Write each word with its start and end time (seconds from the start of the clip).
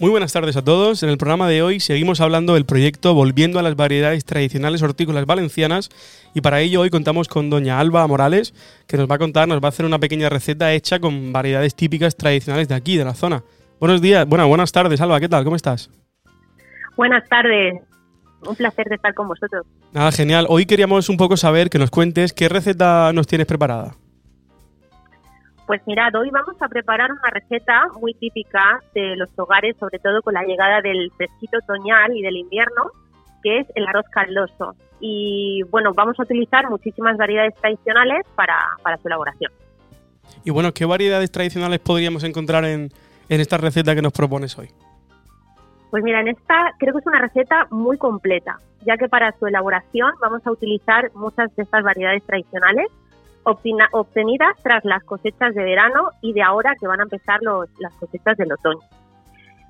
Muy 0.00 0.10
buenas 0.10 0.32
tardes 0.32 0.56
a 0.56 0.62
todos. 0.62 1.02
En 1.02 1.08
el 1.08 1.18
programa 1.18 1.48
de 1.48 1.60
hoy 1.60 1.80
seguimos 1.80 2.20
hablando 2.20 2.54
del 2.54 2.64
proyecto 2.64 3.14
Volviendo 3.14 3.58
a 3.58 3.62
las 3.62 3.74
variedades 3.74 4.24
tradicionales 4.24 4.80
hortícolas 4.80 5.26
valencianas 5.26 5.88
y 6.34 6.40
para 6.40 6.60
ello 6.60 6.82
hoy 6.82 6.90
contamos 6.90 7.26
con 7.26 7.50
doña 7.50 7.80
Alba 7.80 8.06
Morales 8.06 8.54
que 8.86 8.96
nos 8.96 9.10
va 9.10 9.16
a 9.16 9.18
contar, 9.18 9.48
nos 9.48 9.60
va 9.60 9.66
a 9.66 9.68
hacer 9.70 9.84
una 9.84 9.98
pequeña 9.98 10.28
receta 10.28 10.72
hecha 10.72 11.00
con 11.00 11.32
variedades 11.32 11.74
típicas 11.74 12.14
tradicionales 12.14 12.68
de 12.68 12.76
aquí, 12.76 12.96
de 12.96 13.06
la 13.06 13.14
zona. 13.14 13.42
Buenos 13.80 14.00
días, 14.00 14.24
bueno, 14.24 14.46
buenas 14.46 14.70
tardes 14.70 15.00
Alba, 15.00 15.18
¿qué 15.18 15.28
tal? 15.28 15.42
¿Cómo 15.42 15.56
estás? 15.56 15.90
Buenas 16.96 17.28
tardes, 17.28 17.82
un 18.46 18.54
placer 18.54 18.86
de 18.86 18.94
estar 18.94 19.14
con 19.14 19.26
vosotros. 19.26 19.66
Nada, 19.92 20.12
genial. 20.12 20.46
Hoy 20.48 20.66
queríamos 20.66 21.08
un 21.08 21.16
poco 21.16 21.36
saber 21.36 21.70
que 21.70 21.78
nos 21.80 21.90
cuentes 21.90 22.32
qué 22.32 22.48
receta 22.48 23.12
nos 23.12 23.26
tienes 23.26 23.48
preparada. 23.48 23.96
Pues 25.68 25.82
mirad, 25.86 26.14
hoy 26.14 26.30
vamos 26.30 26.56
a 26.62 26.68
preparar 26.68 27.12
una 27.12 27.28
receta 27.30 27.88
muy 28.00 28.14
típica 28.14 28.80
de 28.94 29.16
los 29.16 29.28
hogares, 29.38 29.76
sobre 29.78 29.98
todo 29.98 30.22
con 30.22 30.32
la 30.32 30.42
llegada 30.42 30.80
del 30.80 31.12
fresquito 31.14 31.58
otoñal 31.58 32.16
y 32.16 32.22
del 32.22 32.38
invierno, 32.38 32.90
que 33.42 33.58
es 33.58 33.66
el 33.74 33.86
arroz 33.86 34.06
caldoso. 34.10 34.74
Y 34.98 35.62
bueno, 35.70 35.92
vamos 35.92 36.18
a 36.18 36.22
utilizar 36.22 36.70
muchísimas 36.70 37.18
variedades 37.18 37.54
tradicionales 37.56 38.24
para, 38.34 38.56
su 39.02 39.08
elaboración. 39.08 39.52
Y 40.42 40.50
bueno, 40.52 40.72
¿qué 40.72 40.86
variedades 40.86 41.30
tradicionales 41.30 41.80
podríamos 41.80 42.24
encontrar 42.24 42.64
en, 42.64 42.88
en 43.28 43.40
esta 43.42 43.58
receta 43.58 43.94
que 43.94 44.00
nos 44.00 44.14
propones 44.14 44.56
hoy? 44.56 44.70
Pues 45.90 46.02
mira, 46.02 46.22
en 46.22 46.28
esta 46.28 46.72
creo 46.78 46.94
que 46.94 47.00
es 47.00 47.06
una 47.06 47.20
receta 47.20 47.66
muy 47.70 47.98
completa, 47.98 48.56
ya 48.86 48.96
que 48.96 49.10
para 49.10 49.38
su 49.38 49.46
elaboración 49.46 50.12
vamos 50.18 50.40
a 50.46 50.50
utilizar 50.50 51.10
muchas 51.14 51.54
de 51.56 51.64
estas 51.64 51.84
variedades 51.84 52.24
tradicionales 52.24 52.88
obtenidas 53.48 54.56
tras 54.62 54.84
las 54.84 55.02
cosechas 55.04 55.54
de 55.54 55.64
verano 55.64 56.10
y 56.20 56.32
de 56.32 56.42
ahora 56.42 56.74
que 56.78 56.86
van 56.86 57.00
a 57.00 57.04
empezar 57.04 57.40
los, 57.42 57.68
las 57.78 57.92
cosechas 57.94 58.36
del 58.36 58.52
otoño. 58.52 58.80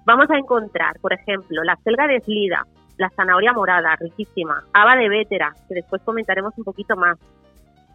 Vamos 0.05 0.31
a 0.31 0.39
encontrar, 0.39 0.99
por 1.01 1.13
ejemplo, 1.13 1.63
la 1.65 1.77
selga 1.85 2.07
de 2.07 2.21
slida, 2.21 2.65
la 2.97 3.11
zanahoria 3.11 3.53
morada, 3.53 3.95
riquísima, 3.97 4.65
haba 4.73 4.97
de 4.97 5.09
vétera, 5.09 5.55
que 5.69 5.75
después 5.75 6.03
comentaremos 6.03 6.53
un 6.57 6.65
poquito 6.65 6.97
más, 6.97 7.19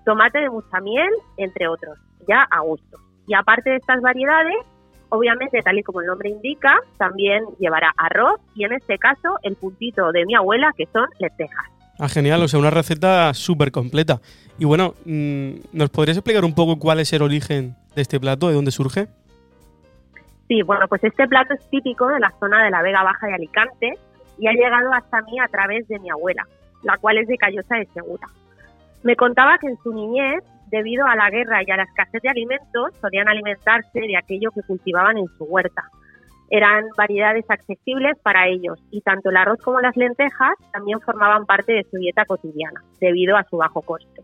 tomate 0.05 0.39
de 0.39 0.49
mucha 0.49 0.79
miel, 0.79 1.09
entre 1.37 1.67
otros, 1.67 1.97
ya 2.27 2.47
a 2.49 2.61
gusto. 2.61 2.97
Y 3.27 3.33
aparte 3.33 3.71
de 3.71 3.77
estas 3.77 4.01
variedades, 4.01 4.57
obviamente, 5.09 5.61
tal 5.61 5.77
y 5.77 5.83
como 5.83 6.01
el 6.01 6.07
nombre 6.07 6.29
indica, 6.29 6.79
también 6.97 7.43
llevará 7.59 7.93
arroz 7.97 8.39
y 8.55 8.65
en 8.65 8.73
este 8.73 8.97
caso 8.97 9.37
el 9.43 9.55
puntito 9.55 10.11
de 10.11 10.25
mi 10.25 10.35
abuela, 10.35 10.71
que 10.77 10.85
son 10.87 11.07
lentejas. 11.19 11.69
Ah, 11.99 12.09
genial, 12.09 12.41
o 12.41 12.47
sea, 12.47 12.59
una 12.59 12.71
receta 12.71 13.33
súper 13.33 13.71
completa. 13.71 14.19
Y 14.57 14.65
bueno, 14.65 14.95
mm, 15.05 15.51
¿nos 15.73 15.89
podrías 15.89 16.17
explicar 16.17 16.43
un 16.43 16.55
poco 16.55 16.79
cuál 16.79 16.99
es 16.99 17.13
el 17.13 17.21
origen 17.21 17.75
de 17.95 18.01
este 18.01 18.19
plato, 18.19 18.47
de 18.47 18.55
dónde 18.55 18.71
surge? 18.71 19.07
Sí, 20.47 20.61
bueno, 20.63 20.87
pues 20.87 21.03
este 21.03 21.27
plato 21.27 21.53
es 21.53 21.69
típico 21.69 22.07
de 22.07 22.19
la 22.19 22.33
zona 22.39 22.63
de 22.63 22.71
la 22.71 22.81
Vega 22.81 23.03
Baja 23.03 23.27
de 23.27 23.35
Alicante 23.35 23.93
y 24.39 24.47
ha 24.47 24.53
llegado 24.53 24.91
hasta 24.93 25.21
mí 25.21 25.39
a 25.39 25.47
través 25.47 25.87
de 25.87 25.99
mi 25.99 26.09
abuela, 26.09 26.47
la 26.81 26.97
cual 26.97 27.19
es 27.19 27.27
de 27.27 27.37
Callosa 27.37 27.75
de 27.75 27.85
Segura. 27.93 28.27
Me 29.03 29.15
contaba 29.15 29.57
que 29.59 29.67
en 29.67 29.77
su 29.83 29.93
niñez, 29.93 30.43
debido 30.67 31.05
a 31.05 31.15
la 31.15 31.29
guerra 31.29 31.61
y 31.65 31.71
a 31.71 31.77
la 31.77 31.83
escasez 31.83 32.21
de 32.21 32.29
alimentos, 32.29 32.91
solían 33.01 33.29
alimentarse 33.29 33.99
de 33.99 34.17
aquello 34.17 34.49
que 34.51 34.63
cultivaban 34.63 35.17
en 35.17 35.27
su 35.37 35.43
huerta 35.43 35.83
eran 36.53 36.85
variedades 36.95 37.45
accesibles 37.49 38.15
para 38.21 38.47
ellos 38.47 38.77
y 38.91 39.01
tanto 39.01 39.31
el 39.31 39.37
arroz 39.37 39.59
como 39.63 39.81
las 39.81 39.97
lentejas 39.97 40.53
también 40.71 41.01
formaban 41.01 41.47
parte 41.47 41.73
de 41.73 41.83
su 41.89 41.97
dieta 41.97 42.25
cotidiana 42.25 42.79
debido 43.01 43.35
a 43.35 43.43
su 43.45 43.57
bajo 43.57 43.81
coste. 43.81 44.21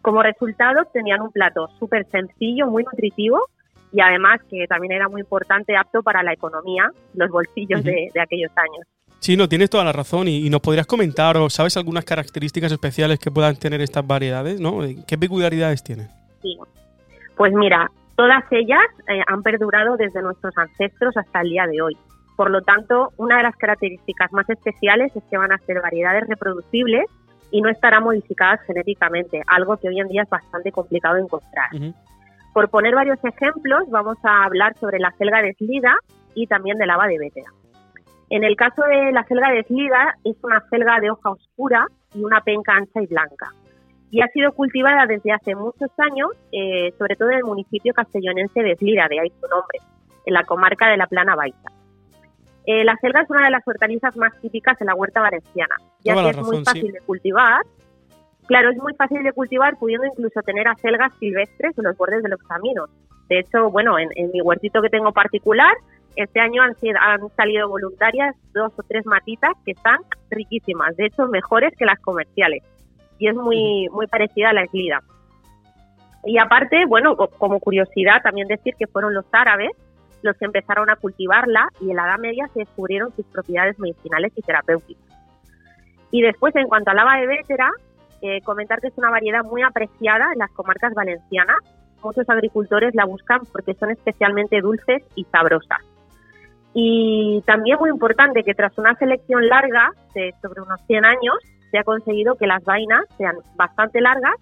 Como 0.00 0.22
resultado 0.22 0.86
tenían 0.94 1.20
un 1.20 1.30
plato 1.30 1.68
súper 1.78 2.06
sencillo, 2.06 2.68
muy 2.68 2.84
nutritivo 2.84 3.50
y 3.92 4.00
además 4.00 4.40
que 4.50 4.66
también 4.66 4.92
era 4.92 5.10
muy 5.10 5.20
importante, 5.20 5.76
apto 5.76 6.02
para 6.02 6.22
la 6.22 6.32
economía, 6.32 6.90
los 7.12 7.28
bolsillos 7.28 7.84
de, 7.84 8.08
aquellos 8.18 8.52
años. 8.56 8.86
Sí, 9.18 9.36
no, 9.36 9.46
tienes 9.46 9.68
toda 9.68 9.84
la 9.84 9.92
razón 9.92 10.26
y, 10.26 10.48
nos 10.48 10.62
podrías 10.62 10.86
comentar 10.86 11.36
o 11.36 11.50
sabes 11.50 11.76
algunas 11.76 12.06
características 12.06 12.72
especiales 12.72 13.18
que 13.18 13.30
puedan 13.30 13.56
tener 13.56 13.82
estas 13.82 14.06
variedades, 14.06 14.58
¿no? 14.58 14.78
¿Qué 15.06 15.18
peculiaridades 15.18 15.84
tienen? 15.84 16.08
Sí, 16.40 16.56
pues 17.36 17.52
mira, 17.52 17.90
Todas 18.18 18.42
ellas 18.50 18.82
eh, 19.06 19.22
han 19.28 19.44
perdurado 19.44 19.96
desde 19.96 20.20
nuestros 20.20 20.52
ancestros 20.58 21.16
hasta 21.16 21.40
el 21.40 21.50
día 21.50 21.68
de 21.68 21.80
hoy. 21.80 21.96
Por 22.36 22.50
lo 22.50 22.62
tanto, 22.62 23.10
una 23.16 23.36
de 23.36 23.44
las 23.44 23.54
características 23.54 24.32
más 24.32 24.50
especiales 24.50 25.14
es 25.14 25.22
que 25.30 25.38
van 25.38 25.52
a 25.52 25.58
ser 25.58 25.80
variedades 25.80 26.26
reproducibles 26.26 27.04
y 27.52 27.60
no 27.60 27.68
estarán 27.68 28.02
modificadas 28.02 28.60
genéticamente, 28.66 29.40
algo 29.46 29.76
que 29.76 29.86
hoy 29.86 30.00
en 30.00 30.08
día 30.08 30.22
es 30.22 30.28
bastante 30.28 30.72
complicado 30.72 31.14
de 31.14 31.20
encontrar. 31.20 31.68
Por 32.52 32.68
poner 32.70 32.96
varios 32.96 33.24
ejemplos, 33.24 33.88
vamos 33.88 34.18
a 34.24 34.46
hablar 34.46 34.76
sobre 34.78 34.98
la 34.98 35.12
selga 35.12 35.40
de 35.40 35.54
slida 35.54 35.94
y 36.34 36.48
también 36.48 36.76
de 36.76 36.86
lava 36.86 37.06
de 37.06 37.20
vétera. 37.20 37.52
En 38.30 38.42
el 38.42 38.56
caso 38.56 38.82
de 38.82 39.12
la 39.12 39.22
selga 39.28 39.52
de 39.52 39.62
slida, 39.62 40.16
es 40.24 40.36
una 40.42 40.60
selga 40.70 40.98
de 40.98 41.12
hoja 41.12 41.30
oscura 41.30 41.86
y 42.12 42.24
una 42.24 42.40
penca 42.40 42.72
ancha 42.74 43.00
y 43.00 43.06
blanca 43.06 43.52
y 44.10 44.22
ha 44.22 44.28
sido 44.28 44.52
cultivada 44.52 45.06
desde 45.06 45.32
hace 45.32 45.54
muchos 45.54 45.90
años, 45.98 46.30
eh, 46.52 46.92
sobre 46.98 47.16
todo 47.16 47.30
en 47.30 47.38
el 47.38 47.44
municipio 47.44 47.92
castellonense 47.92 48.62
de 48.62 48.76
Slida, 48.76 49.06
de 49.08 49.20
ahí 49.20 49.30
su 49.40 49.48
nombre, 49.48 49.78
en 50.24 50.34
la 50.34 50.44
comarca 50.44 50.88
de 50.88 50.96
la 50.96 51.06
Plana 51.06 51.34
Baixa. 51.34 51.70
Eh, 52.66 52.84
la 52.84 52.96
selga 52.96 53.22
es 53.22 53.30
una 53.30 53.44
de 53.44 53.50
las 53.50 53.66
hortalizas 53.66 54.16
más 54.16 54.32
típicas 54.40 54.80
en 54.80 54.88
la 54.88 54.94
huerta 54.94 55.20
valenciana, 55.20 55.74
ya 56.04 56.14
que 56.14 56.30
es 56.30 56.36
muy 56.38 56.64
fácil 56.64 56.92
de 56.92 57.00
cultivar. 57.00 57.62
Claro, 58.46 58.70
es 58.70 58.78
muy 58.78 58.94
fácil 58.94 59.22
de 59.22 59.32
cultivar, 59.32 59.76
pudiendo 59.78 60.06
incluso 60.06 60.40
tener 60.42 60.68
acelgas 60.68 61.12
silvestres 61.18 61.76
en 61.76 61.84
los 61.84 61.96
bordes 61.96 62.22
de 62.22 62.30
los 62.30 62.42
caminos. 62.42 62.90
De 63.28 63.40
hecho, 63.40 63.70
bueno, 63.70 63.98
en, 63.98 64.08
mi 64.32 64.40
huertito 64.40 64.80
que 64.80 64.88
tengo 64.88 65.12
particular, 65.12 65.72
este 66.16 66.40
año 66.40 66.62
han, 66.62 66.74
han 67.00 67.28
salido 67.36 67.68
voluntarias 67.68 68.34
dos 68.54 68.72
o 68.78 68.82
tres 68.82 69.04
matitas 69.04 69.52
que 69.66 69.72
están 69.72 69.98
riquísimas, 70.30 70.96
de 70.96 71.06
hecho 71.06 71.26
mejores 71.26 71.74
que 71.76 71.84
las 71.84 72.00
comerciales 72.00 72.62
y 73.18 73.28
es 73.28 73.34
muy, 73.34 73.88
muy 73.90 74.06
parecida 74.06 74.50
a 74.50 74.52
la 74.52 74.62
eslida. 74.62 75.02
Y 76.24 76.38
aparte, 76.38 76.84
bueno, 76.86 77.16
como 77.16 77.60
curiosidad 77.60 78.22
también 78.22 78.48
decir 78.48 78.74
que 78.78 78.86
fueron 78.86 79.14
los 79.14 79.24
árabes 79.32 79.70
los 80.22 80.36
que 80.36 80.46
empezaron 80.46 80.90
a 80.90 80.96
cultivarla 80.96 81.68
y 81.80 81.90
en 81.90 81.96
la 81.96 82.04
Edad 82.04 82.18
Media 82.18 82.48
se 82.52 82.60
descubrieron 82.60 83.14
sus 83.14 83.24
propiedades 83.26 83.78
medicinales 83.78 84.32
y 84.36 84.42
terapéuticas. 84.42 85.04
Y 86.10 86.22
después, 86.22 86.54
en 86.56 86.68
cuanto 86.68 86.90
a 86.90 86.94
la 86.94 87.20
de 87.20 87.26
vétera, 87.26 87.70
eh, 88.22 88.40
comentar 88.42 88.80
que 88.80 88.88
es 88.88 88.98
una 88.98 89.10
variedad 89.10 89.44
muy 89.44 89.62
apreciada 89.62 90.32
en 90.32 90.38
las 90.38 90.50
comarcas 90.52 90.94
valencianas. 90.94 91.58
Muchos 92.02 92.28
agricultores 92.28 92.94
la 92.94 93.04
buscan 93.04 93.40
porque 93.52 93.74
son 93.74 93.90
especialmente 93.90 94.60
dulces 94.60 95.02
y 95.14 95.24
sabrosas. 95.24 95.78
Y 96.74 97.42
también 97.46 97.78
muy 97.78 97.90
importante 97.90 98.42
que 98.42 98.54
tras 98.54 98.76
una 98.78 98.94
selección 98.96 99.46
larga, 99.46 99.90
de 100.14 100.34
sobre 100.40 100.62
unos 100.62 100.80
100 100.86 101.04
años, 101.04 101.36
se 101.70 101.78
ha 101.78 101.84
conseguido 101.84 102.36
que 102.36 102.46
las 102.46 102.64
vainas 102.64 103.02
sean 103.16 103.36
bastante 103.56 104.00
largas 104.00 104.34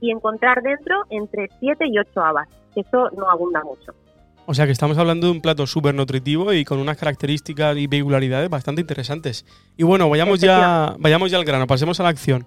y 0.00 0.10
encontrar 0.10 0.62
dentro 0.62 1.04
entre 1.10 1.48
7 1.60 1.86
y 1.86 1.98
8 1.98 2.20
habas. 2.20 2.48
Eso 2.74 3.10
no 3.16 3.30
abunda 3.30 3.62
mucho. 3.62 3.94
O 4.46 4.52
sea 4.52 4.66
que 4.66 4.72
estamos 4.72 4.98
hablando 4.98 5.26
de 5.26 5.32
un 5.32 5.40
plato 5.40 5.66
súper 5.66 5.94
nutritivo 5.94 6.52
y 6.52 6.64
con 6.64 6.78
unas 6.78 6.98
características 6.98 7.76
y 7.78 7.88
peculiaridades 7.88 8.50
bastante 8.50 8.82
interesantes. 8.82 9.46
Y 9.76 9.84
bueno, 9.84 10.10
vayamos 10.10 10.40
ya, 10.40 10.94
vayamos 10.98 11.30
ya 11.30 11.38
al 11.38 11.44
grano, 11.44 11.66
pasemos 11.66 11.98
a 12.00 12.02
la 12.02 12.10
acción. 12.10 12.46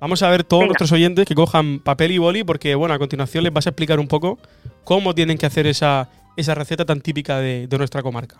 Vamos 0.00 0.22
a 0.22 0.30
ver 0.30 0.44
todos 0.44 0.64
nuestros 0.64 0.92
oyentes 0.92 1.26
que 1.26 1.34
cojan 1.34 1.80
papel 1.80 2.12
y 2.12 2.18
boli 2.18 2.44
porque, 2.44 2.74
bueno, 2.74 2.94
a 2.94 2.98
continuación 2.98 3.44
les 3.44 3.52
vas 3.52 3.66
a 3.66 3.70
explicar 3.70 4.00
un 4.00 4.08
poco 4.08 4.38
cómo 4.84 5.14
tienen 5.14 5.36
que 5.36 5.46
hacer 5.46 5.66
esa, 5.66 6.08
esa 6.36 6.54
receta 6.54 6.84
tan 6.86 7.00
típica 7.00 7.38
de 7.38 7.68
nuestra 7.78 8.02
comarca. 8.02 8.36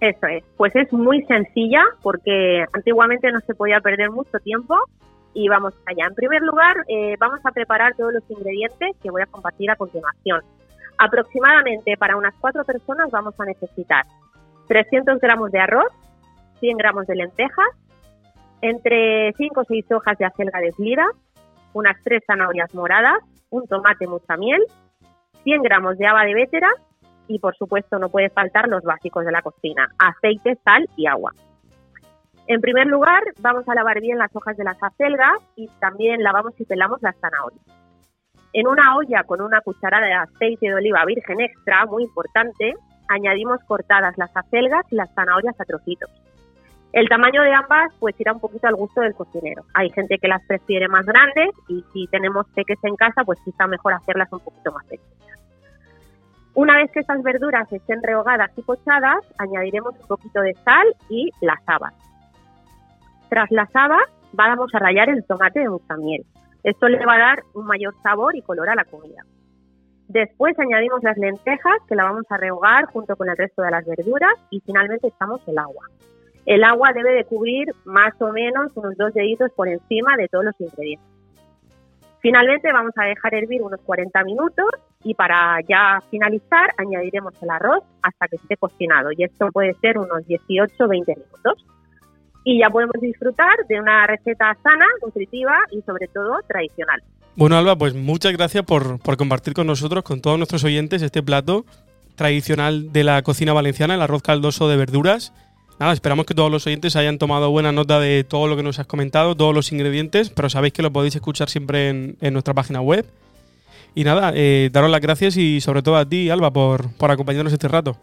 Eso 0.00 0.26
es, 0.26 0.44
pues 0.56 0.74
es 0.76 0.92
muy 0.92 1.22
sencilla 1.22 1.82
porque 2.02 2.64
antiguamente 2.72 3.32
no 3.32 3.40
se 3.40 3.54
podía 3.54 3.80
perder 3.80 4.10
mucho 4.10 4.38
tiempo 4.40 4.76
y 5.32 5.48
vamos 5.48 5.74
allá. 5.86 6.06
En 6.06 6.14
primer 6.14 6.42
lugar, 6.42 6.76
eh, 6.88 7.16
vamos 7.18 7.40
a 7.44 7.50
preparar 7.50 7.94
todos 7.94 8.12
los 8.12 8.30
ingredientes 8.30 8.96
que 9.02 9.10
voy 9.10 9.22
a 9.22 9.26
compartir 9.26 9.70
a 9.70 9.76
continuación. 9.76 10.42
Aproximadamente 10.98 11.96
para 11.96 12.16
unas 12.16 12.34
cuatro 12.40 12.64
personas 12.64 13.10
vamos 13.10 13.34
a 13.38 13.44
necesitar 13.44 14.04
300 14.68 15.18
gramos 15.20 15.50
de 15.52 15.60
arroz, 15.60 15.92
100 16.60 16.76
gramos 16.76 17.06
de 17.06 17.16
lentejas, 17.16 17.66
entre 18.60 19.32
5 19.34 19.60
o 19.60 19.64
6 19.64 19.92
hojas 19.92 20.18
de 20.18 20.24
acelga 20.24 20.60
deslida, 20.60 21.06
unas 21.72 21.96
3 22.02 22.22
zanahorias 22.26 22.74
moradas, 22.74 23.18
un 23.50 23.66
tomate 23.66 24.06
mucha 24.06 24.36
miel, 24.36 24.62
100 25.44 25.62
gramos 25.62 25.98
de 25.98 26.06
haba 26.06 26.24
de 26.24 26.34
vétera 26.34 26.68
y 27.28 27.38
por 27.38 27.56
supuesto 27.56 27.98
no 27.98 28.08
puede 28.08 28.30
faltar 28.30 28.68
los 28.68 28.82
básicos 28.82 29.24
de 29.24 29.32
la 29.32 29.42
cocina, 29.42 29.88
aceite, 29.98 30.56
sal 30.64 30.88
y 30.96 31.06
agua. 31.06 31.32
En 32.48 32.60
primer 32.60 32.86
lugar, 32.86 33.22
vamos 33.40 33.68
a 33.68 33.74
lavar 33.74 34.00
bien 34.00 34.18
las 34.18 34.34
hojas 34.34 34.56
de 34.56 34.64
las 34.64 34.80
acelgas 34.80 35.34
y 35.56 35.68
también 35.80 36.22
lavamos 36.22 36.54
y 36.60 36.64
pelamos 36.64 37.02
las 37.02 37.16
zanahorias. 37.18 37.64
En 38.52 38.68
una 38.68 38.96
olla 38.96 39.24
con 39.24 39.40
una 39.40 39.60
cucharada 39.60 40.06
de 40.06 40.14
aceite 40.14 40.66
de 40.68 40.74
oliva 40.74 41.04
virgen 41.04 41.40
extra, 41.40 41.84
muy 41.86 42.04
importante, 42.04 42.74
añadimos 43.08 43.58
cortadas 43.66 44.16
las 44.16 44.30
acelgas 44.34 44.84
y 44.90 44.94
las 44.94 45.12
zanahorias 45.14 45.60
a 45.60 45.64
trocitos. 45.64 46.10
El 46.92 47.08
tamaño 47.08 47.42
de 47.42 47.52
ambas 47.52 47.92
pues 47.98 48.18
irá 48.20 48.32
un 48.32 48.40
poquito 48.40 48.68
al 48.68 48.76
gusto 48.76 49.00
del 49.00 49.14
cocinero. 49.14 49.64
Hay 49.74 49.90
gente 49.90 50.16
que 50.18 50.28
las 50.28 50.42
prefiere 50.46 50.88
más 50.88 51.04
grandes 51.04 51.50
y 51.68 51.84
si 51.92 52.06
tenemos 52.06 52.46
peques 52.54 52.78
en 52.84 52.96
casa 52.96 53.24
pues 53.24 53.38
quizá 53.44 53.66
mejor 53.66 53.92
hacerlas 53.92 54.32
un 54.32 54.40
poquito 54.40 54.72
más 54.72 54.84
pequeñas. 54.86 55.45
Una 56.56 56.78
vez 56.78 56.90
que 56.90 57.00
estas 57.00 57.22
verduras 57.22 57.70
estén 57.70 58.02
rehogadas 58.02 58.50
y 58.56 58.62
pochadas, 58.62 59.18
añadiremos 59.36 59.92
un 60.00 60.06
poquito 60.06 60.40
de 60.40 60.54
sal 60.64 60.86
y 61.10 61.30
las 61.42 61.60
habas. 61.66 61.92
Tras 63.28 63.50
las 63.50 63.68
habas, 63.76 64.08
vamos 64.32 64.74
a 64.74 64.78
rallar 64.78 65.10
el 65.10 65.22
tomate 65.26 65.60
de 65.60 65.68
miel. 65.98 66.24
Esto 66.62 66.88
le 66.88 67.04
va 67.04 67.16
a 67.16 67.18
dar 67.18 67.42
un 67.52 67.66
mayor 67.66 67.92
sabor 68.02 68.34
y 68.36 68.40
color 68.40 68.70
a 68.70 68.74
la 68.74 68.86
comida. 68.86 69.22
Después 70.08 70.58
añadimos 70.58 71.02
las 71.02 71.18
lentejas 71.18 71.76
que 71.86 71.94
la 71.94 72.04
vamos 72.04 72.24
a 72.30 72.38
rehogar 72.38 72.86
junto 72.86 73.16
con 73.16 73.28
el 73.28 73.36
resto 73.36 73.60
de 73.60 73.72
las 73.72 73.84
verduras 73.84 74.32
y 74.48 74.60
finalmente 74.60 75.08
echamos 75.08 75.46
el 75.46 75.58
agua. 75.58 75.84
El 76.46 76.64
agua 76.64 76.92
debe 76.94 77.12
de 77.12 77.24
cubrir 77.26 77.70
más 77.84 78.14
o 78.22 78.32
menos 78.32 78.72
unos 78.76 78.96
dos 78.96 79.12
deditos 79.12 79.52
por 79.54 79.68
encima 79.68 80.16
de 80.16 80.28
todos 80.28 80.46
los 80.46 80.58
ingredientes. 80.58 81.06
Finalmente 82.20 82.72
vamos 82.72 82.94
a 82.96 83.04
dejar 83.04 83.34
hervir 83.34 83.60
unos 83.60 83.80
40 83.82 84.24
minutos 84.24 84.70
y 85.06 85.14
para 85.14 85.60
ya 85.68 86.02
finalizar 86.10 86.68
añadiremos 86.76 87.32
el 87.40 87.50
arroz 87.50 87.84
hasta 88.02 88.26
que 88.26 88.36
esté 88.36 88.56
cocinado 88.56 89.10
y 89.16 89.22
esto 89.22 89.48
puede 89.52 89.72
ser 89.74 89.98
unos 89.98 90.26
18-20 90.26 90.88
minutos. 90.88 91.64
Y 92.42 92.58
ya 92.58 92.70
podemos 92.70 92.96
disfrutar 93.00 93.54
de 93.68 93.80
una 93.80 94.06
receta 94.08 94.56
sana, 94.64 94.84
nutritiva 95.04 95.56
y 95.70 95.80
sobre 95.82 96.08
todo 96.08 96.40
tradicional. 96.48 97.02
Bueno, 97.36 97.56
Alba, 97.56 97.76
pues 97.76 97.94
muchas 97.94 98.32
gracias 98.32 98.64
por, 98.64 98.98
por 98.98 99.16
compartir 99.16 99.54
con 99.54 99.68
nosotros, 99.68 100.02
con 100.02 100.20
todos 100.20 100.38
nuestros 100.38 100.64
oyentes, 100.64 101.02
este 101.02 101.22
plato 101.22 101.64
tradicional 102.16 102.92
de 102.92 103.04
la 103.04 103.22
cocina 103.22 103.52
valenciana, 103.52 103.94
el 103.94 104.02
arroz 104.02 104.22
caldoso 104.22 104.68
de 104.68 104.76
verduras. 104.76 105.32
Nada, 105.78 105.92
esperamos 105.92 106.26
que 106.26 106.34
todos 106.34 106.50
los 106.50 106.66
oyentes 106.66 106.96
hayan 106.96 107.18
tomado 107.18 107.50
buena 107.50 107.70
nota 107.70 108.00
de 108.00 108.24
todo 108.24 108.48
lo 108.48 108.56
que 108.56 108.62
nos 108.62 108.80
has 108.80 108.86
comentado, 108.86 109.36
todos 109.36 109.54
los 109.54 109.70
ingredientes, 109.70 110.30
pero 110.30 110.50
sabéis 110.50 110.72
que 110.72 110.82
lo 110.82 110.92
podéis 110.92 111.14
escuchar 111.14 111.48
siempre 111.48 111.90
en, 111.90 112.32
nuestra 112.32 112.54
página 112.54 112.80
web. 112.80 113.06
Y 113.96 114.04
nada, 114.04 114.30
eh, 114.34 114.68
daros 114.70 114.90
las 114.90 115.00
gracias 115.00 115.38
y 115.38 115.58
sobre 115.62 115.82
todo 115.82 115.96
a 115.96 116.04
ti, 116.04 116.28
Alba, 116.28 116.50
por, 116.52 116.94
por 116.98 117.10
acompañarnos 117.10 117.50
este 117.50 117.66
rato. 117.66 117.96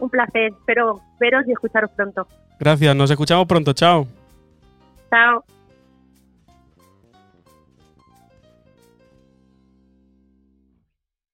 Un 0.00 0.10
placer, 0.10 0.50
espero 0.50 1.00
veros 1.20 1.44
y 1.46 1.52
escucharos 1.52 1.92
pronto. 1.92 2.26
Gracias, 2.58 2.96
nos 2.96 3.08
escuchamos 3.08 3.46
pronto, 3.46 3.72
chao. 3.72 4.08
Chao. 5.08 5.44